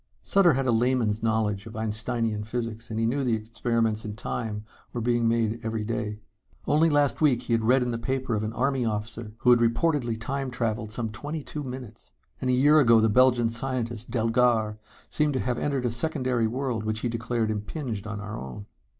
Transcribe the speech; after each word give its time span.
Sutter 0.23 0.53
had 0.53 0.65
a 0.65 0.71
layman's 0.71 1.21
knowledge 1.21 1.67
of 1.67 1.75
Einsteinian 1.75 2.43
physics, 2.43 2.89
and 2.89 2.99
he 2.99 3.05
knew 3.05 3.23
that 3.23 3.35
experiments 3.35 4.03
in 4.03 4.15
Time 4.15 4.65
were 4.93 4.99
being 4.99 5.27
made 5.27 5.59
every 5.61 5.83
day. 5.83 6.17
Only 6.65 6.89
last 6.89 7.21
week 7.21 7.43
he 7.43 7.53
had 7.53 7.61
read 7.63 7.83
in 7.83 7.91
the 7.91 7.99
paper 7.99 8.33
of 8.33 8.41
an 8.41 8.51
army 8.53 8.83
officer 8.83 9.33
who 9.37 9.51
had 9.51 9.59
reportedly 9.59 10.19
Time 10.19 10.49
traveled 10.49 10.91
some 10.91 11.11
twenty 11.11 11.43
two 11.43 11.61
minutes. 11.63 12.13
And 12.41 12.49
a 12.49 12.53
year 12.53 12.79
ago 12.79 12.99
the 12.99 13.09
Belgian 13.09 13.49
scientist, 13.49 14.09
Delgar, 14.09 14.79
claimed 15.15 15.33
to 15.33 15.39
have 15.39 15.59
entered 15.59 15.85
a 15.85 15.91
secondary 15.91 16.47
world 16.47 16.83
which 16.83 17.01
he 17.01 17.07
declared 17.07 17.51
impinged 17.51 18.07
on 18.07 18.19
our 18.19 18.35
own. 18.39 18.65